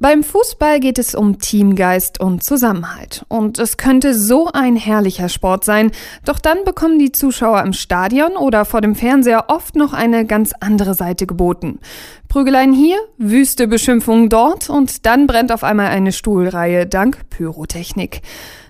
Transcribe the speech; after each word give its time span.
Beim 0.00 0.22
Fußball 0.22 0.80
geht 0.80 0.98
es 0.98 1.14
um 1.14 1.38
Teamgeist 1.40 2.20
und 2.20 2.42
Zusammenhalt. 2.42 3.26
Und 3.28 3.58
es 3.58 3.76
könnte 3.76 4.14
so 4.14 4.48
ein 4.50 4.74
herrlicher 4.74 5.28
Sport 5.28 5.62
sein. 5.62 5.90
Doch 6.24 6.38
dann 6.38 6.64
bekommen 6.64 6.98
die 6.98 7.12
Zuschauer 7.12 7.60
im 7.60 7.74
Stadion 7.74 8.34
oder 8.38 8.64
vor 8.64 8.80
dem 8.80 8.94
Fernseher 8.94 9.44
oft 9.48 9.76
noch 9.76 9.92
eine 9.92 10.24
ganz 10.24 10.54
andere 10.58 10.94
Seite 10.94 11.26
geboten. 11.26 11.80
Prügeleien 12.28 12.72
hier, 12.72 12.96
wüste 13.18 13.68
Beschimpfungen 13.68 14.30
dort 14.30 14.70
und 14.70 15.04
dann 15.04 15.26
brennt 15.26 15.52
auf 15.52 15.64
einmal 15.64 15.88
eine 15.88 16.12
Stuhlreihe 16.12 16.86
dank 16.86 17.28
Pyrotechnik. 17.28 18.22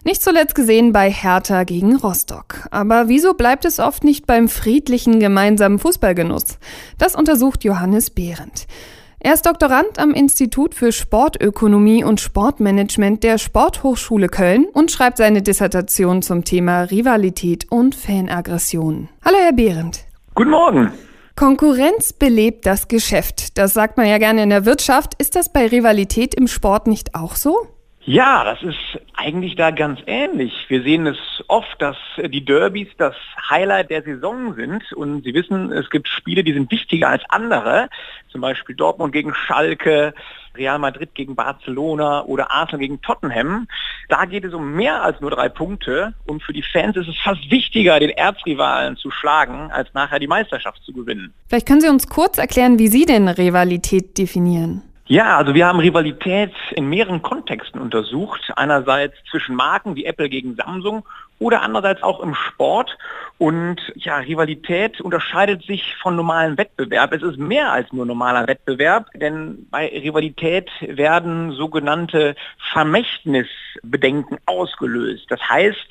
Nicht 0.03 0.25
zuletzt 0.25 0.57
gesehen 0.57 0.91
bei 0.91 1.13
Hertha 1.13 1.63
gegen 1.63 1.95
Rostock. 1.95 2.67
Aber 2.73 3.07
wieso 3.07 3.35
bleibt 3.35 3.65
es 3.65 3.79
oft 3.79 4.03
nicht 4.03 4.27
beim 4.27 4.49
friedlichen 4.49 5.21
gemeinsamen 5.21 5.79
Fußballgenuss? 5.79 6.59
Das 6.99 7.15
untersucht 7.15 7.63
Johannes 7.63 8.11
Behrendt. 8.11 8.67
Er 9.23 9.35
ist 9.35 9.45
Doktorand 9.45 9.99
am 9.99 10.15
Institut 10.15 10.75
für 10.75 10.93
Sportökonomie 10.93 12.03
und 12.03 12.23
Sportmanagement 12.23 13.23
der 13.23 13.37
Sporthochschule 13.37 14.29
Köln 14.29 14.65
und 14.73 14.91
schreibt 14.91 15.19
seine 15.19 15.43
Dissertation 15.43 16.23
zum 16.23 16.43
Thema 16.43 16.85
Rivalität 16.85 17.71
und 17.71 17.95
Fanaggression. 17.95 19.11
Hallo, 19.23 19.37
Herr 19.39 19.53
Behrendt. 19.53 20.07
Guten 20.35 20.49
Morgen. 20.49 20.93
Konkurrenz 21.37 22.15
belebt 22.15 22.65
das 22.65 22.89
Geschäft. 22.89 23.59
Das 23.59 23.75
sagt 23.75 23.99
man 23.99 24.07
ja 24.07 24.17
gerne 24.17 24.43
in 24.43 24.49
der 24.49 24.65
Wirtschaft. 24.65 25.13
Ist 25.19 25.37
das 25.37 25.53
bei 25.53 25.67
Rivalität 25.67 26.35
im 26.35 26.49
Sport 26.49 26.87
nicht 26.87 27.15
auch 27.15 27.37
so? 27.37 27.69
Ja, 28.03 28.45
das 28.45 28.63
ist 28.63 28.79
eigentlich 29.15 29.57
da 29.57 29.71
ganz 29.71 30.01
ähnlich. 30.07 30.65
Wir 30.69 30.83
sehen 30.83 31.07
es 31.07 31.19
oft, 31.49 31.81
dass 31.83 31.97
die 32.17 32.43
Derbys 32.43 32.89
das 32.97 33.15
Highlight 33.51 33.91
der 33.91 34.03
Saison 34.03 34.55
sind 34.55 34.91
und 34.95 35.23
Sie 35.25 35.35
wissen, 35.35 35.71
es 35.71 35.91
gibt 35.91 36.09
Spiele, 36.09 36.43
die 36.43 36.55
sind 36.55 36.71
wichtiger 36.71 37.11
als 37.11 37.23
andere, 37.29 37.91
zum 38.33 38.41
Beispiel 38.41 38.75
Dortmund 38.75 39.13
gegen 39.13 39.35
Schalke, 39.35 40.15
Real 40.57 40.79
Madrid 40.79 41.15
gegen 41.15 41.37
Barcelona 41.37 42.25
oder 42.25 42.51
Arsenal 42.51 42.81
gegen 42.81 43.03
Tottenham. 43.03 43.69
Da 44.09 44.25
geht 44.25 44.45
es 44.45 44.55
um 44.55 44.73
mehr 44.73 45.03
als 45.03 45.21
nur 45.21 45.31
drei 45.31 45.51
Punkte 45.51 46.15
und 46.27 46.43
für 46.43 46.55
die 46.55 46.63
Fans 46.63 46.97
ist 46.97 47.09
es 47.09 47.19
fast 47.19 47.51
wichtiger, 47.51 48.01
den 48.01 48.11
Erzrivalen 48.11 48.97
zu 48.97 49.11
schlagen, 49.11 49.71
als 49.73 49.93
nachher 49.93 50.19
die 50.19 50.27
Meisterschaft 50.27 50.83
zu 50.85 50.95
gewinnen. 50.95 51.35
Vielleicht 51.49 51.69
können 51.69 51.83
Sie 51.83 51.89
uns 51.89 52.09
kurz 52.09 52.39
erklären, 52.39 52.79
wie 52.79 52.89
Sie 52.89 53.05
denn 53.05 53.29
Rivalität 53.29 54.17
definieren. 54.17 54.90
Ja, 55.11 55.39
also 55.39 55.55
wir 55.55 55.67
haben 55.67 55.81
Rivalität 55.81 56.53
in 56.71 56.89
mehreren 56.89 57.21
Kontexten 57.21 57.81
untersucht. 57.81 58.53
Einerseits 58.55 59.17
zwischen 59.29 59.57
Marken 59.57 59.97
wie 59.97 60.05
Apple 60.05 60.29
gegen 60.29 60.55
Samsung 60.55 61.05
oder 61.41 61.63
andererseits 61.63 62.03
auch 62.05 62.21
im 62.21 62.35
Sport. 62.35 62.97
Und 63.39 63.81
ja, 63.97 64.19
Rivalität 64.19 65.01
unterscheidet 65.01 65.63
sich 65.63 65.97
von 65.97 66.15
normalem 66.15 66.59
Wettbewerb. 66.59 67.15
Es 67.15 67.23
ist 67.23 67.39
mehr 67.39 67.73
als 67.73 67.91
nur 67.91 68.05
normaler 68.05 68.47
Wettbewerb, 68.47 69.07
denn 69.15 69.67
bei 69.71 69.89
Rivalität 69.89 70.71
werden 70.83 71.53
sogenannte 71.53 72.37
Vermächtnisbedenken 72.71 74.37
ausgelöst. 74.45 75.25
Das 75.31 75.41
heißt, 75.49 75.89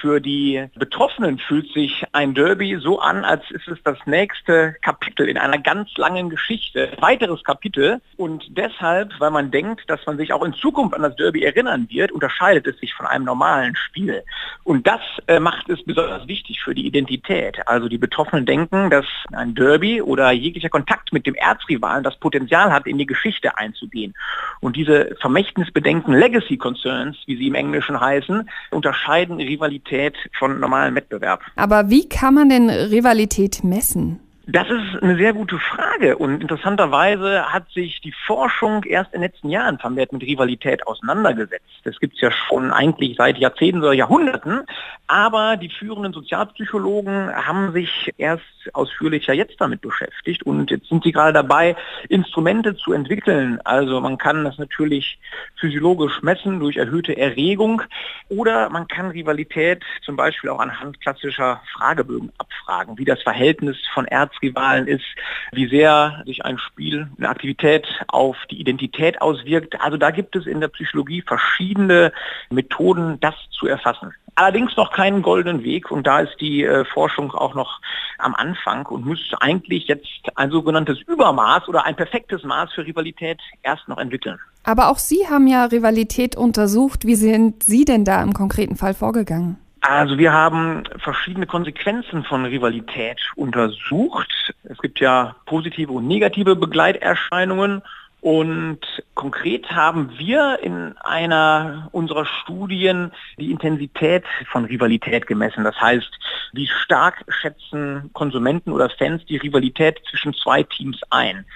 für 0.00 0.20
die 0.20 0.66
Betroffenen 0.74 1.38
fühlt 1.38 1.72
sich 1.72 2.04
ein 2.10 2.34
Derby 2.34 2.76
so 2.80 2.98
an, 2.98 3.24
als 3.24 3.48
ist 3.50 3.68
es 3.68 3.78
das 3.84 3.98
nächste 4.06 4.74
Kapitel 4.82 5.28
in 5.28 5.38
einer 5.38 5.58
ganz 5.58 5.96
langen 5.96 6.28
Geschichte. 6.28 6.90
Weiteres 6.98 7.44
Kapitel. 7.44 8.00
Und 8.16 8.44
deshalb, 8.56 9.12
weil 9.20 9.30
man 9.30 9.52
denkt, 9.52 9.88
dass 9.88 10.04
man 10.06 10.16
sich 10.16 10.32
auch 10.32 10.42
in 10.42 10.54
Zukunft 10.54 10.96
an 10.96 11.02
das 11.02 11.14
Derby 11.14 11.44
erinnern 11.44 11.86
wird, 11.88 12.10
unterscheidet 12.10 12.66
es 12.66 12.78
sich 12.80 12.94
von 12.94 13.06
einem 13.06 13.26
normalen 13.26 13.76
Spiel. 13.76 14.24
Und 14.64 14.79
und 14.80 14.86
das 14.86 15.02
äh, 15.26 15.38
macht 15.38 15.68
es 15.68 15.84
besonders 15.84 16.26
wichtig 16.26 16.62
für 16.62 16.74
die 16.74 16.86
Identität. 16.86 17.58
Also 17.68 17.86
die 17.86 17.98
Betroffenen 17.98 18.46
denken, 18.46 18.88
dass 18.88 19.04
ein 19.30 19.54
Derby 19.54 20.00
oder 20.00 20.30
jeglicher 20.30 20.70
Kontakt 20.70 21.12
mit 21.12 21.26
dem 21.26 21.34
Erzrivalen 21.34 22.02
das 22.02 22.16
Potenzial 22.18 22.72
hat, 22.72 22.86
in 22.86 22.96
die 22.96 23.04
Geschichte 23.04 23.58
einzugehen. 23.58 24.14
Und 24.60 24.76
diese 24.76 25.14
Vermächtnisbedenken, 25.20 26.14
Legacy 26.14 26.56
Concerns, 26.56 27.18
wie 27.26 27.36
sie 27.36 27.48
im 27.48 27.56
Englischen 27.56 28.00
heißen, 28.00 28.48
unterscheiden 28.70 29.36
Rivalität 29.36 30.16
von 30.38 30.58
normalem 30.60 30.94
Wettbewerb. 30.94 31.42
Aber 31.56 31.90
wie 31.90 32.08
kann 32.08 32.32
man 32.32 32.48
denn 32.48 32.70
Rivalität 32.70 33.62
messen? 33.62 34.29
Das 34.52 34.68
ist 34.68 35.00
eine 35.00 35.16
sehr 35.16 35.32
gute 35.32 35.60
Frage 35.60 36.18
und 36.18 36.40
interessanterweise 36.42 37.52
hat 37.52 37.70
sich 37.70 38.00
die 38.00 38.12
Forschung 38.26 38.82
erst 38.82 39.14
in 39.14 39.20
den 39.20 39.30
letzten 39.30 39.48
Jahren 39.48 39.78
vermehrt 39.78 40.12
mit 40.12 40.22
Rivalität 40.22 40.88
auseinandergesetzt. 40.88 41.64
Das 41.84 42.00
gibt 42.00 42.14
es 42.14 42.20
ja 42.20 42.32
schon 42.32 42.72
eigentlich 42.72 43.16
seit 43.16 43.38
Jahrzehnten 43.38 43.80
oder 43.80 43.92
Jahrhunderten, 43.92 44.62
aber 45.10 45.56
die 45.56 45.70
führenden 45.70 46.12
Sozialpsychologen 46.12 47.34
haben 47.34 47.72
sich 47.72 48.14
erst 48.16 48.44
ausführlicher 48.74 49.32
jetzt 49.32 49.60
damit 49.60 49.80
beschäftigt 49.80 50.44
und 50.44 50.70
jetzt 50.70 50.88
sind 50.88 51.02
sie 51.02 51.10
gerade 51.10 51.32
dabei, 51.32 51.74
Instrumente 52.08 52.76
zu 52.76 52.92
entwickeln. 52.92 53.58
Also 53.64 54.00
man 54.00 54.18
kann 54.18 54.44
das 54.44 54.56
natürlich 54.58 55.18
physiologisch 55.56 56.22
messen 56.22 56.60
durch 56.60 56.76
erhöhte 56.76 57.16
Erregung 57.16 57.82
oder 58.28 58.70
man 58.70 58.86
kann 58.86 59.10
Rivalität 59.10 59.82
zum 60.04 60.14
Beispiel 60.14 60.48
auch 60.50 60.60
anhand 60.60 61.00
klassischer 61.00 61.60
Fragebögen 61.72 62.30
abfragen, 62.38 62.96
wie 62.96 63.04
das 63.04 63.20
Verhältnis 63.22 63.78
von 63.92 64.04
Erzrivalen 64.04 64.86
ist, 64.86 65.06
wie 65.50 65.66
sehr 65.66 66.22
sich 66.24 66.44
ein 66.44 66.58
Spiel, 66.58 67.08
eine 67.18 67.30
Aktivität 67.30 67.88
auf 68.06 68.36
die 68.48 68.60
Identität 68.60 69.20
auswirkt. 69.20 69.80
Also 69.80 69.96
da 69.96 70.12
gibt 70.12 70.36
es 70.36 70.46
in 70.46 70.60
der 70.60 70.68
Psychologie 70.68 71.22
verschiedene 71.22 72.12
Methoden, 72.48 73.18
das 73.18 73.34
zu 73.50 73.66
erfassen. 73.66 74.14
Allerdings 74.34 74.76
noch 74.76 74.92
keinen 74.92 75.22
goldenen 75.22 75.62
Weg 75.62 75.90
und 75.90 76.06
da 76.06 76.20
ist 76.20 76.40
die 76.40 76.64
äh, 76.64 76.84
Forschung 76.84 77.32
auch 77.32 77.54
noch 77.54 77.80
am 78.18 78.34
Anfang 78.34 78.86
und 78.86 79.04
müsste 79.04 79.40
eigentlich 79.40 79.88
jetzt 79.88 80.08
ein 80.34 80.50
sogenanntes 80.50 81.00
Übermaß 81.00 81.68
oder 81.68 81.84
ein 81.84 81.96
perfektes 81.96 82.44
Maß 82.44 82.72
für 82.72 82.86
Rivalität 82.86 83.38
erst 83.62 83.88
noch 83.88 83.98
entwickeln. 83.98 84.38
Aber 84.64 84.90
auch 84.90 84.98
Sie 84.98 85.26
haben 85.28 85.46
ja 85.46 85.64
Rivalität 85.64 86.36
untersucht. 86.36 87.06
Wie 87.06 87.14
sind 87.14 87.62
Sie 87.62 87.84
denn 87.84 88.04
da 88.04 88.22
im 88.22 88.34
konkreten 88.34 88.76
Fall 88.76 88.94
vorgegangen? 88.94 89.58
Also 89.80 90.18
wir 90.18 90.32
haben 90.32 90.84
verschiedene 90.98 91.46
Konsequenzen 91.46 92.22
von 92.24 92.44
Rivalität 92.44 93.18
untersucht. 93.34 94.54
Es 94.64 94.78
gibt 94.78 95.00
ja 95.00 95.34
positive 95.46 95.92
und 95.92 96.06
negative 96.06 96.54
Begleiterscheinungen 96.54 97.82
und 98.20 98.80
konkret 99.14 99.70
haben 99.70 100.10
wir 100.18 100.58
in 100.62 100.96
einer 100.98 101.88
unserer 101.92 102.26
Studien 102.26 103.12
die 103.38 103.50
Intensität 103.50 104.24
von 104.52 104.66
Rivalität 104.66 105.26
gemessen. 105.26 105.64
Das 105.64 105.80
heißt, 105.80 106.10
wie 106.52 106.66
stark 106.66 107.24
schätzen 107.28 108.10
Konsumenten 108.12 108.72
oder 108.72 108.90
Fans 108.90 109.24
die 109.24 109.38
Rivalität 109.38 110.00
zwischen 110.10 110.34
zwei 110.34 110.62
Teams 110.62 111.00
ein. 111.08 111.46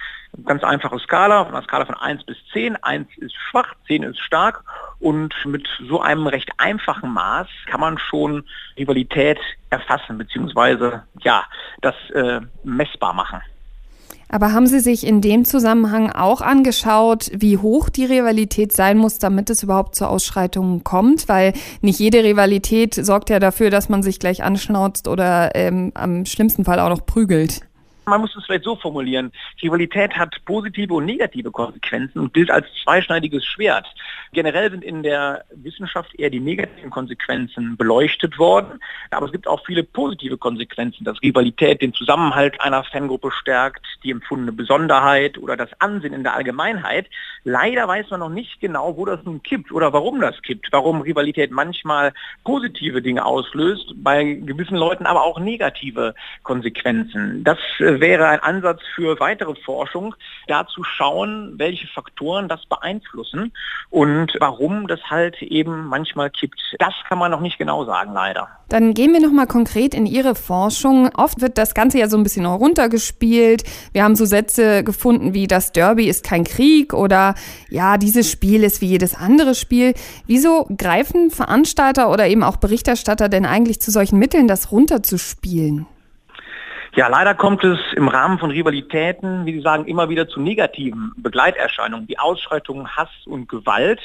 Ganz 0.43 0.63
einfache 0.63 0.99
Skala, 0.99 1.43
eine 1.43 1.61
Skala 1.61 1.85
von 1.85 1.95
1 1.95 2.23
bis 2.25 2.37
10. 2.51 2.75
1 2.83 3.07
ist 3.17 3.35
schwach, 3.35 3.73
10 3.87 4.03
ist 4.03 4.19
stark. 4.19 4.63
Und 4.99 5.33
mit 5.45 5.67
so 5.87 6.01
einem 6.01 6.27
recht 6.27 6.51
einfachen 6.57 7.13
Maß 7.13 7.47
kann 7.67 7.79
man 7.79 7.97
schon 7.99 8.43
Rivalität 8.77 9.39
erfassen, 9.69 10.17
beziehungsweise 10.17 11.03
ja, 11.21 11.43
das 11.81 11.95
äh, 12.13 12.41
messbar 12.63 13.13
machen. 13.13 13.41
Aber 14.35 14.51
haben 14.51 14.67
Sie 14.67 14.81
sich 14.81 15.07
in 15.07 15.21
dem 15.21 15.45
Zusammenhang 15.45 16.11
auch 16.11 16.41
angeschaut, 16.41 17.31
wie 17.33 17.57
hoch 17.57 17.87
die 17.87 18.03
Rivalität 18.03 18.73
sein 18.73 18.97
muss, 18.97 19.17
damit 19.17 19.49
es 19.49 19.63
überhaupt 19.63 19.95
zu 19.95 20.09
Ausschreitungen 20.09 20.83
kommt? 20.83 21.29
Weil 21.29 21.53
nicht 21.79 21.99
jede 21.99 22.21
Rivalität 22.21 22.95
sorgt 22.95 23.29
ja 23.29 23.39
dafür, 23.39 23.69
dass 23.69 23.87
man 23.87 24.03
sich 24.03 24.19
gleich 24.19 24.43
anschnauzt 24.43 25.07
oder 25.07 25.55
ähm, 25.55 25.93
am 25.95 26.25
schlimmsten 26.25 26.65
Fall 26.65 26.81
auch 26.81 26.89
noch 26.89 27.05
prügelt. 27.05 27.61
Man 28.07 28.21
muss 28.21 28.35
es 28.35 28.45
vielleicht 28.45 28.65
so 28.65 28.75
formulieren. 28.75 29.31
Rivalität 29.63 30.15
hat 30.15 30.35
positive 30.45 30.93
und 30.93 31.05
negative 31.05 31.49
Konsequenzen 31.49 32.19
und 32.19 32.33
gilt 32.33 32.51
als 32.51 32.67
zweischneidiges 32.83 33.43
Schwert. 33.43 33.87
Generell 34.31 34.69
sind 34.69 34.83
in 34.83 35.01
der 35.01 35.43
Wissenschaft 35.55 36.13
eher 36.19 36.29
die 36.29 36.39
negativen 36.39 36.91
Konsequenzen 36.91 37.77
beleuchtet 37.77 38.37
worden, 38.37 38.79
aber 39.09 39.25
es 39.25 39.31
gibt 39.31 39.47
auch 39.47 39.65
viele 39.65 39.83
positive 39.83 40.37
Konsequenzen, 40.37 41.03
dass 41.03 41.21
Rivalität 41.23 41.81
den 41.81 41.93
Zusammenhalt 41.93 42.61
einer 42.61 42.83
Fangruppe 42.83 43.31
stärkt, 43.31 43.85
die 44.05 44.11
empfundene 44.11 44.51
Besonderheit 44.51 45.37
oder 45.37 45.57
das 45.57 45.69
Ansehen 45.79 46.13
in 46.13 46.23
der 46.23 46.35
Allgemeinheit. 46.35 47.07
Leider 47.43 47.87
weiß 47.87 48.09
man 48.11 48.21
noch 48.21 48.29
nicht 48.29 48.61
genau, 48.61 48.95
wo 48.95 49.05
das 49.05 49.23
nun 49.23 49.43
kippt 49.43 49.71
oder 49.71 49.91
warum 49.91 50.21
das 50.21 50.41
kippt, 50.41 50.67
warum 50.71 51.01
Rivalität 51.01 51.51
manchmal 51.51 52.13
positive 52.43 53.01
Dinge 53.01 53.25
auslöst, 53.25 53.93
bei 53.97 54.23
gewissen 54.23 54.77
Leuten 54.77 55.05
aber 55.05 55.23
auch 55.23 55.39
negative 55.39 56.15
Konsequenzen. 56.43 57.43
Das 57.43 57.57
äh, 57.79 57.99
wäre 57.99 58.27
ein 58.27 58.39
Ansatz 58.39 58.81
für 58.95 59.19
weitere 59.19 59.55
Forschung, 59.55 60.15
da 60.47 60.67
zu 60.67 60.83
schauen, 60.83 61.55
welche 61.57 61.87
Faktoren 61.87 62.47
das 62.47 62.65
beeinflussen 62.67 63.51
und 63.89 64.33
warum 64.39 64.87
das 64.87 65.01
halt 65.09 65.41
eben 65.41 65.87
manchmal 65.87 66.29
kippt. 66.29 66.59
Das 66.79 66.93
kann 67.09 67.17
man 67.17 67.31
noch 67.31 67.41
nicht 67.41 67.57
genau 67.57 67.85
sagen, 67.85 68.13
leider. 68.13 68.47
Dann 68.69 68.93
gehen 68.95 69.13
wir 69.13 69.21
nochmal 69.21 69.45
konkret 69.45 69.93
in 69.93 70.05
Ihre 70.05 70.33
Forschung. 70.33 71.09
Oft 71.15 71.41
wird 71.41 71.57
das 71.57 71.75
Ganze 71.75 71.99
ja 71.99 72.09
so 72.09 72.17
ein 72.17 72.23
bisschen 72.23 72.45
runtergespielt. 72.45 73.63
Wir 73.95 74.03
haben 74.03 74.17
so 74.17 74.25
Sätze 74.25 74.83
gefunden 74.83 75.33
wie 75.33 75.47
das 75.47 75.71
Derby 75.71 76.09
ist 76.09 76.25
kein 76.25 76.43
Krieg 76.43 76.93
oder 76.93 77.33
ja, 77.69 77.97
dieses 77.97 78.29
Spiel 78.29 78.65
ist 78.65 78.81
wie 78.81 78.87
jedes 78.87 79.15
andere 79.15 79.55
Spiel. 79.55 79.93
Wieso 80.27 80.67
greifen 80.77 81.31
Veranstalter 81.31 82.11
oder 82.11 82.27
eben 82.27 82.43
auch 82.43 82.57
Berichterstatter 82.57 83.29
denn 83.29 83.45
eigentlich 83.45 83.79
zu 83.79 83.91
solchen 83.91 84.19
Mitteln, 84.19 84.49
das 84.49 84.73
runterzuspielen? 84.73 85.87
Ja, 86.95 87.07
leider 87.07 87.35
kommt 87.35 87.63
es 87.63 87.79
im 87.95 88.09
Rahmen 88.09 88.37
von 88.37 88.51
Rivalitäten, 88.51 89.45
wie 89.45 89.53
Sie 89.53 89.61
sagen, 89.61 89.85
immer 89.85 90.09
wieder 90.09 90.27
zu 90.27 90.41
negativen 90.41 91.13
Begleiterscheinungen, 91.15 92.09
wie 92.09 92.19
Ausschreitungen, 92.19 92.97
Hass 92.97 93.09
und 93.25 93.47
Gewalt. 93.47 94.01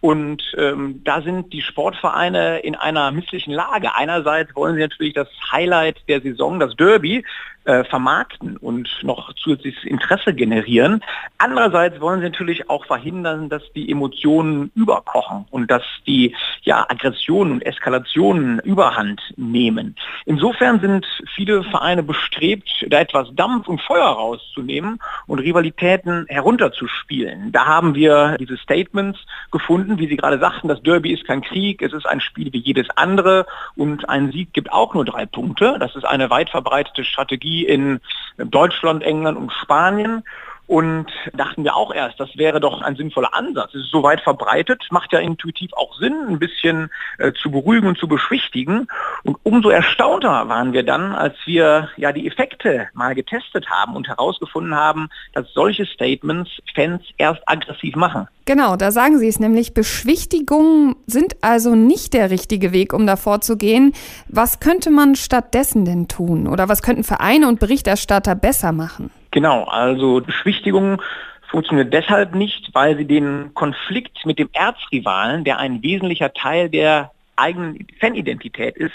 Und 0.00 0.42
ähm, 0.56 1.00
da 1.04 1.22
sind 1.22 1.52
die 1.52 1.62
Sportvereine 1.62 2.58
in 2.60 2.74
einer 2.74 3.10
misslichen 3.10 3.52
Lage. 3.52 3.94
Einerseits 3.94 4.54
wollen 4.54 4.74
sie 4.74 4.82
natürlich 4.82 5.14
das 5.14 5.28
Highlight 5.50 5.96
der 6.08 6.20
Saison, 6.20 6.60
das 6.60 6.76
Derby, 6.76 7.24
äh, 7.66 7.84
vermarkten 7.84 8.56
und 8.56 8.88
noch 9.02 9.32
zusätzliches 9.34 9.84
Interesse 9.84 10.32
generieren. 10.32 11.02
Andererseits 11.38 12.00
wollen 12.00 12.20
sie 12.20 12.26
natürlich 12.26 12.70
auch 12.70 12.86
verhindern, 12.86 13.48
dass 13.48 13.62
die 13.74 13.90
Emotionen 13.90 14.70
überkochen 14.74 15.46
und 15.50 15.70
dass 15.70 15.82
die 16.06 16.34
ja, 16.62 16.86
Aggressionen 16.88 17.54
und 17.54 17.66
Eskalationen 17.66 18.60
überhand 18.60 19.20
nehmen. 19.36 19.96
Insofern 20.26 20.80
sind 20.80 21.06
viele 21.34 21.64
Vereine 21.64 22.02
bestrebt, 22.02 22.86
da 22.88 23.00
etwas 23.00 23.28
Dampf 23.34 23.66
und 23.68 23.80
Feuer 23.80 24.06
rauszunehmen 24.06 25.00
und 25.26 25.40
Rivalitäten 25.40 26.26
herunterzuspielen. 26.28 27.50
Da 27.52 27.66
haben 27.66 27.94
wir 27.94 28.36
diese 28.38 28.56
Statements 28.58 29.18
gefunden, 29.50 29.85
wie 29.88 30.08
Sie 30.08 30.16
gerade 30.16 30.38
sagten, 30.38 30.68
das 30.68 30.82
Derby 30.82 31.12
ist 31.12 31.26
kein 31.26 31.42
Krieg, 31.42 31.82
es 31.82 31.92
ist 31.92 32.06
ein 32.06 32.20
Spiel 32.20 32.52
wie 32.52 32.58
jedes 32.58 32.88
andere 32.96 33.46
und 33.76 34.08
ein 34.08 34.32
Sieg 34.32 34.52
gibt 34.52 34.72
auch 34.72 34.94
nur 34.94 35.04
drei 35.04 35.26
Punkte. 35.26 35.76
Das 35.78 35.94
ist 35.96 36.04
eine 36.04 36.30
weit 36.30 36.50
verbreitete 36.50 37.04
Strategie 37.04 37.64
in 37.64 38.00
Deutschland, 38.36 39.02
England 39.02 39.38
und 39.38 39.52
Spanien 39.52 40.22
und 40.66 41.06
dachten 41.32 41.62
wir 41.62 41.76
auch 41.76 41.94
erst, 41.94 42.18
das 42.18 42.36
wäre 42.36 42.58
doch 42.58 42.82
ein 42.82 42.96
sinnvoller 42.96 43.34
Ansatz. 43.34 43.74
Es 43.74 43.82
ist 43.82 43.90
so 43.90 44.02
weit 44.02 44.20
verbreitet, 44.20 44.84
macht 44.90 45.12
ja 45.12 45.20
intuitiv 45.20 45.72
auch 45.74 45.96
Sinn, 45.98 46.14
ein 46.28 46.38
bisschen 46.40 46.90
äh, 47.18 47.32
zu 47.32 47.50
beruhigen 47.52 47.86
und 47.86 47.98
zu 47.98 48.08
beschwichtigen. 48.08 48.88
Und 49.22 49.36
umso 49.44 49.70
erstaunter 49.70 50.48
waren 50.48 50.72
wir 50.72 50.82
dann, 50.82 51.12
als 51.12 51.36
wir 51.44 51.90
ja 51.96 52.12
die 52.12 52.26
Effekte 52.26 52.88
mal 52.94 53.14
getestet 53.14 53.70
haben 53.70 53.94
und 53.94 54.08
herausgefunden 54.08 54.74
haben, 54.74 55.08
dass 55.34 55.52
solche 55.52 55.86
Statements 55.86 56.50
Fans 56.74 57.02
erst 57.16 57.48
aggressiv 57.48 57.94
machen. 57.94 58.26
Genau, 58.46 58.76
da 58.76 58.92
sagen 58.92 59.18
Sie 59.18 59.26
es 59.26 59.40
nämlich. 59.40 59.74
Beschwichtigungen 59.74 60.94
sind 61.06 61.34
also 61.42 61.74
nicht 61.74 62.14
der 62.14 62.30
richtige 62.30 62.72
Weg, 62.72 62.92
um 62.92 63.04
da 63.04 63.16
vorzugehen. 63.16 63.92
Was 64.28 64.60
könnte 64.60 64.90
man 64.90 65.16
stattdessen 65.16 65.84
denn 65.84 66.06
tun? 66.06 66.46
Oder 66.46 66.68
was 66.68 66.80
könnten 66.80 67.02
Vereine 67.02 67.48
und 67.48 67.58
Berichterstatter 67.58 68.36
besser 68.36 68.70
machen? 68.70 69.10
Genau, 69.32 69.64
also 69.64 70.20
Beschwichtigung 70.20 71.02
funktioniert 71.50 71.92
deshalb 71.92 72.36
nicht, 72.36 72.70
weil 72.72 72.96
sie 72.96 73.04
den 73.04 73.52
Konflikt 73.54 74.24
mit 74.24 74.38
dem 74.38 74.48
Erzrivalen, 74.52 75.42
der 75.42 75.58
ein 75.58 75.82
wesentlicher 75.82 76.32
Teil 76.32 76.70
der 76.70 77.10
eigenen 77.34 77.86
Fanidentität 78.00 78.76
ist, 78.76 78.94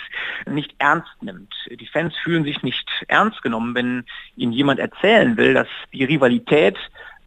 nicht 0.50 0.74
ernst 0.80 1.12
nimmt. 1.22 1.54
Die 1.70 1.88
Fans 1.88 2.14
fühlen 2.24 2.46
sich 2.46 2.64
nicht 2.64 2.90
ernst 3.08 3.42
genommen, 3.44 3.76
wenn 3.76 4.06
ihnen 4.36 4.54
jemand 4.54 4.80
erzählen 4.80 5.36
will, 5.36 5.54
dass 5.54 5.68
die 5.94 6.06
Rivalität 6.06 6.78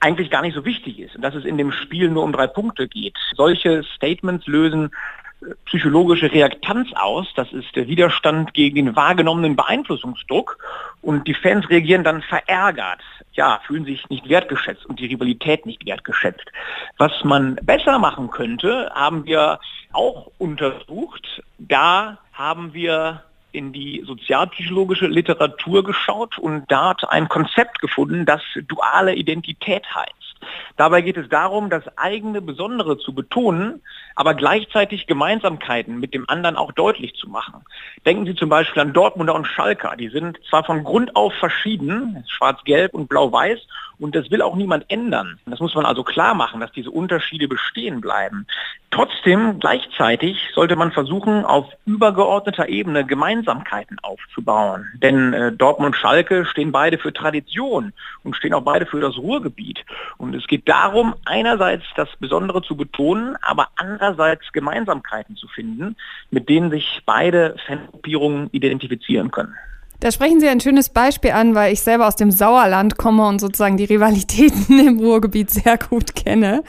eigentlich 0.01 0.31
gar 0.31 0.43
nicht 0.43 0.55
so 0.55 0.65
wichtig 0.65 0.99
ist 1.01 1.17
und 1.17 1.23
dass 1.23 1.35
es 1.35 1.45
in 1.45 1.59
dem 1.59 1.73
Spiel 1.73 2.11
nur 2.11 2.23
um 2.23 2.33
drei 2.33 2.47
Punkte 2.47 2.89
geht. 2.89 3.17
Solche 3.37 3.83
Statements 3.97 4.47
lösen 4.47 4.91
äh, 5.41 5.55
psychologische 5.67 6.31
Reaktanz 6.31 6.91
aus, 6.95 7.27
das 7.37 7.53
ist 7.53 7.75
der 7.75 7.89
Widerstand 7.89 8.55
gegen 8.55 8.77
den 8.77 8.97
wahrgenommenen 8.97 9.57
Beeinflussungsdruck 9.57 10.59
und 11.03 11.27
die 11.27 11.35
Fans 11.35 11.69
reagieren 11.71 12.05
dann 12.05 12.23
verärgert, 12.23 13.01
ja, 13.33 13.61
fühlen 13.67 13.85
sich 13.85 14.09
nicht 14.11 14.29
wertgeschätzt 14.29 14.87
und 14.87 15.01
die 15.01 15.07
Rivalität 15.07 15.67
nicht 15.67 15.85
wertgeschätzt. 15.87 16.47
Was 16.99 17.25
man 17.25 17.57
besser 17.57 17.99
machen 17.99 18.31
könnte, 18.31 18.91
haben 18.95 19.25
wir 19.25 19.59
auch 19.93 20.31
untersucht. 20.39 21.43
Da 21.59 22.19
haben 22.33 22.75
wir 22.75 23.23
in 23.55 23.73
die 23.73 24.03
sozialpsychologische 24.07 25.07
Literatur 25.07 25.85
geschaut 25.85 26.39
und 26.39 26.65
dort 26.71 27.09
ein 27.09 27.29
Konzept 27.29 27.81
gefunden, 27.81 28.27
das 28.27 28.43
duale 28.67 29.15
Identität 29.15 29.85
heißt. 29.95 30.25
Dabei 30.77 31.01
geht 31.01 31.17
es 31.17 31.29
darum, 31.29 31.71
das 31.71 31.85
eigene 31.97 32.43
Besondere 32.43 32.99
zu 32.99 33.15
betonen, 33.15 33.81
aber 34.15 34.35
gleichzeitig 34.35 35.07
Gemeinsamkeiten 35.07 35.99
mit 35.99 36.15
dem 36.15 36.29
anderen 36.29 36.57
auch 36.57 36.73
deutlich 36.73 37.15
zu 37.15 37.29
machen. 37.29 37.65
Denken 38.05 38.27
Sie 38.27 38.35
zum 38.35 38.49
Beispiel 38.49 38.83
an 38.83 38.93
Dortmunder 38.93 39.35
und 39.35 39.47
Schalker. 39.47 39.97
Die 39.97 40.09
sind 40.09 40.39
zwar 40.49 40.65
von 40.65 40.85
Grund 40.85 41.17
auf 41.17 41.33
verschieden, 41.35 42.25
schwarz-gelb 42.29 42.93
und 42.93 43.09
blau-weiß, 43.09 43.61
und 43.99 44.15
das 44.15 44.31
will 44.31 44.43
auch 44.43 44.57
niemand 44.57 44.85
ändern. 44.89 45.39
Das 45.47 45.61
muss 45.61 45.75
man 45.75 45.87
also 45.87 46.03
klar 46.03 46.35
machen, 46.35 46.61
dass 46.61 46.73
diese 46.73 46.91
Unterschiede 46.91 47.49
bestehen 47.49 48.01
bleiben. 48.01 48.47
Trotzdem, 48.91 49.59
gleichzeitig 49.59 50.39
sollte 50.55 50.77
man 50.77 50.93
versuchen, 50.93 51.45
auf 51.45 51.67
übergeordneter 51.85 52.69
Ebene 52.69 53.05
Gemeinsamkeiten 53.05 53.99
aufzubauen. 54.01 54.87
Denn 55.03 55.33
äh, 55.33 55.53
Dortmund 55.53 55.95
und 55.95 56.01
Schalke 56.01 56.45
stehen 56.47 56.71
beide 56.71 56.99
für 56.99 57.13
Tradition 57.13 57.93
und 58.23 58.37
stehen 58.37 58.55
auch 58.55 58.63
beide 58.63 58.87
für 58.87 59.01
das 59.01 59.19
Ruhrgebiet. 59.19 59.85
Und 60.17 60.35
es 60.35 60.47
geht 60.47 60.69
darum, 60.69 61.15
einerseits 61.25 61.85
das 61.97 62.09
Besondere 62.21 62.63
zu 62.63 62.77
betonen, 62.77 63.37
aber 63.43 63.69
andererseits 63.75 64.53
Gemeinsamkeiten 64.53 65.35
zu 65.37 65.49
finden, 65.49 65.97
mit 66.31 66.49
denen 66.49 66.71
sich 66.71 67.03
beide 67.05 67.57
Fangruppierungen 67.67 68.49
identifizieren 68.53 69.33
können. 69.33 69.55
Da 70.05 70.13
sprechen 70.13 70.39
Sie 70.39 70.47
ein 70.51 70.61
schönes 70.61 70.91
Beispiel 70.91 71.31
an, 71.31 71.55
weil 71.55 71.73
ich 71.73 71.81
selber 71.81 72.07
aus 72.07 72.15
dem 72.15 72.31
Sauerland 72.31 72.99
komme 72.99 73.27
und 73.27 73.41
sozusagen 73.41 73.79
die 73.79 73.87
Rivalitäten 73.87 74.79
im 74.87 74.99
Ruhrgebiet 74.99 75.49
sehr 75.49 75.79
gut 75.79 76.15
kenne. 76.15 76.63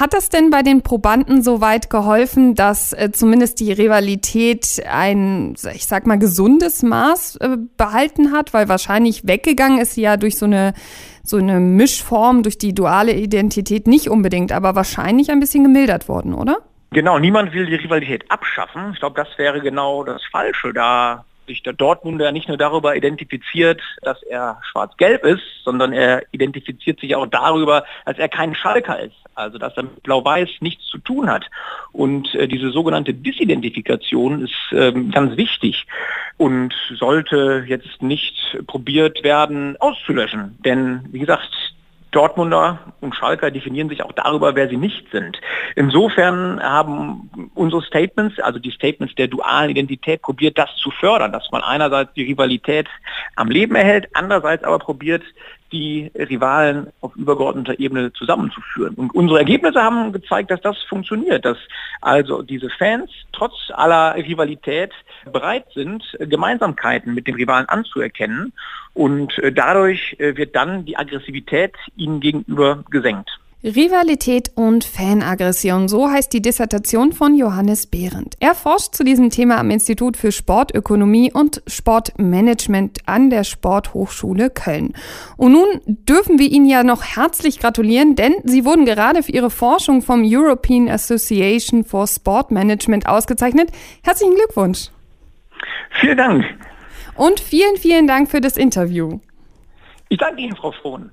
Hat 0.00 0.14
das 0.14 0.30
denn 0.30 0.48
bei 0.48 0.62
den 0.62 0.80
Probanden 0.80 1.42
so 1.42 1.60
weit 1.60 1.90
geholfen, 1.90 2.54
dass 2.54 2.94
äh, 2.94 3.12
zumindest 3.12 3.60
die 3.60 3.72
Rivalität 3.72 4.82
ein, 4.90 5.54
ich 5.74 5.84
sag 5.84 6.06
mal, 6.06 6.18
gesundes 6.18 6.82
Maß 6.82 7.36
äh, 7.42 7.58
behalten 7.76 8.32
hat? 8.32 8.54
Weil 8.54 8.70
wahrscheinlich 8.70 9.28
weggegangen 9.28 9.78
ist 9.78 9.92
sie 9.92 10.00
ja 10.00 10.16
durch 10.16 10.38
so 10.38 10.46
eine, 10.46 10.72
so 11.22 11.36
eine 11.36 11.60
Mischform, 11.60 12.42
durch 12.42 12.56
die 12.56 12.74
duale 12.74 13.12
Identität 13.12 13.86
nicht 13.86 14.08
unbedingt, 14.08 14.50
aber 14.50 14.74
wahrscheinlich 14.74 15.30
ein 15.30 15.40
bisschen 15.40 15.62
gemildert 15.62 16.08
worden, 16.08 16.32
oder? 16.32 16.60
Genau, 16.92 17.18
niemand 17.18 17.52
will 17.52 17.66
die 17.66 17.74
Rivalität 17.74 18.30
abschaffen. 18.30 18.92
Ich 18.94 19.00
glaube, 19.00 19.22
das 19.22 19.28
wäre 19.36 19.60
genau 19.60 20.04
das 20.04 20.22
Falsche. 20.30 20.72
Da 20.72 21.26
sich 21.46 21.62
der 21.62 21.72
Dortmunder 21.72 22.32
nicht 22.32 22.48
nur 22.48 22.56
darüber 22.56 22.96
identifiziert, 22.96 23.80
dass 24.02 24.22
er 24.22 24.60
schwarz-gelb 24.70 25.24
ist, 25.24 25.42
sondern 25.64 25.92
er 25.92 26.22
identifiziert 26.32 27.00
sich 27.00 27.14
auch 27.16 27.26
darüber, 27.26 27.84
dass 28.06 28.18
er 28.18 28.28
kein 28.28 28.54
Schalker 28.54 29.00
ist, 29.00 29.16
also 29.34 29.58
dass 29.58 29.76
er 29.76 29.84
mit 29.84 30.02
Blau-Weiß 30.02 30.48
nichts 30.60 30.86
zu 30.86 30.98
tun 30.98 31.30
hat. 31.30 31.48
Und 31.92 32.34
äh, 32.34 32.48
diese 32.48 32.70
sogenannte 32.70 33.14
Disidentifikation 33.14 34.44
ist 34.44 34.72
ähm, 34.72 35.10
ganz 35.10 35.36
wichtig 35.36 35.86
und 36.36 36.74
sollte 36.96 37.64
jetzt 37.66 38.02
nicht 38.02 38.36
probiert 38.66 39.22
werden 39.22 39.76
auszulöschen. 39.80 40.58
Denn 40.64 41.00
wie 41.10 41.20
gesagt, 41.20 41.71
Dortmunder 42.12 42.78
und 43.00 43.16
Schalker 43.16 43.50
definieren 43.50 43.88
sich 43.88 44.02
auch 44.02 44.12
darüber, 44.12 44.54
wer 44.54 44.68
sie 44.68 44.76
nicht 44.76 45.10
sind. 45.10 45.40
Insofern 45.74 46.62
haben 46.62 47.50
unsere 47.54 47.82
Statements, 47.82 48.38
also 48.38 48.58
die 48.58 48.70
Statements 48.70 49.14
der 49.16 49.28
dualen 49.28 49.70
Identität, 49.70 50.22
probiert 50.22 50.58
das 50.58 50.74
zu 50.76 50.90
fördern, 50.90 51.32
dass 51.32 51.50
man 51.50 51.62
einerseits 51.62 52.12
die 52.12 52.24
Rivalität 52.24 52.86
am 53.36 53.48
Leben 53.48 53.74
erhält, 53.74 54.08
andererseits 54.12 54.62
aber 54.62 54.78
probiert, 54.78 55.22
die 55.72 56.10
Rivalen 56.14 56.88
auf 57.00 57.16
übergeordneter 57.16 57.80
Ebene 57.80 58.12
zusammenzuführen. 58.12 58.94
Und 58.94 59.14
unsere 59.14 59.38
Ergebnisse 59.38 59.82
haben 59.82 60.12
gezeigt, 60.12 60.50
dass 60.50 60.60
das 60.60 60.76
funktioniert, 60.88 61.44
dass 61.44 61.56
also 62.00 62.42
diese 62.42 62.70
Fans 62.70 63.10
trotz 63.32 63.54
aller 63.72 64.14
Rivalität 64.14 64.92
bereit 65.32 65.66
sind, 65.74 66.04
Gemeinsamkeiten 66.20 67.14
mit 67.14 67.26
den 67.26 67.34
Rivalen 67.34 67.68
anzuerkennen. 67.68 68.52
Und 68.94 69.38
äh, 69.38 69.52
dadurch 69.52 70.16
äh, 70.18 70.36
wird 70.36 70.54
dann 70.54 70.84
die 70.84 70.96
Aggressivität 70.96 71.74
ihnen 71.96 72.20
gegenüber 72.20 72.84
gesenkt. 72.90 73.30
Rivalität 73.64 74.50
und 74.56 74.82
Fanaggression, 74.82 75.86
so 75.86 76.10
heißt 76.10 76.32
die 76.32 76.42
Dissertation 76.42 77.12
von 77.12 77.36
Johannes 77.36 77.86
Behrendt. 77.86 78.34
Er 78.40 78.56
forscht 78.56 78.96
zu 78.96 79.04
diesem 79.04 79.30
Thema 79.30 79.58
am 79.58 79.70
Institut 79.70 80.16
für 80.16 80.32
Sportökonomie 80.32 81.32
und 81.32 81.62
Sportmanagement 81.68 82.98
an 83.06 83.30
der 83.30 83.44
Sporthochschule 83.44 84.50
Köln. 84.50 84.94
Und 85.36 85.52
nun 85.52 85.68
dürfen 85.86 86.40
wir 86.40 86.50
Ihnen 86.50 86.66
ja 86.66 86.82
noch 86.82 87.04
herzlich 87.04 87.60
gratulieren, 87.60 88.16
denn 88.16 88.34
Sie 88.42 88.64
wurden 88.64 88.84
gerade 88.84 89.22
für 89.22 89.30
Ihre 89.30 89.50
Forschung 89.50 90.02
vom 90.02 90.24
European 90.24 90.88
Association 90.88 91.84
for 91.84 92.08
Sport 92.08 92.50
Management 92.50 93.06
ausgezeichnet. 93.06 93.70
Herzlichen 94.02 94.34
Glückwunsch. 94.34 94.88
Vielen 96.00 96.16
Dank. 96.16 96.44
Und 97.14 97.38
vielen, 97.38 97.76
vielen 97.76 98.08
Dank 98.08 98.28
für 98.28 98.40
das 98.40 98.56
Interview. 98.56 99.20
Ich 100.08 100.18
danke 100.18 100.42
Ihnen, 100.42 100.56
Frau 100.56 100.72
Frohn. 100.72 101.12